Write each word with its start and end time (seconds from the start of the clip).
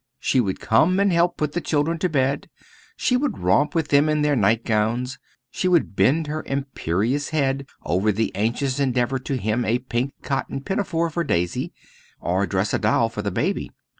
She 0.19 0.39
would 0.39 0.59
come 0.59 0.99
and 0.99 1.13
help 1.13 1.37
put 1.37 1.51
the 1.51 1.61
children 1.61 1.99
to 1.99 2.09
bed; 2.09 2.49
she 2.97 3.15
would 3.15 3.37
romp 3.37 3.75
with 3.75 3.89
them 3.89 4.09
in 4.09 4.23
their 4.23 4.35
night 4.35 4.65
gowns; 4.65 5.19
she 5.51 5.67
would 5.67 5.95
bend 5.95 6.25
her 6.25 6.43
imperious 6.47 7.29
head 7.29 7.67
over 7.85 8.11
the 8.11 8.31
anxious 8.33 8.79
endeavour 8.79 9.19
to 9.19 9.37
hem 9.37 9.63
a 9.63 9.77
pink 9.77 10.13
cotton 10.23 10.61
pinafore 10.61 11.11
for 11.11 11.23
Daisy, 11.23 11.71
or 12.19 12.47
dress 12.47 12.73
a 12.73 12.79
doll 12.79 13.09
for 13.09 13.21
the 13.21 13.29
baby. 13.29 13.71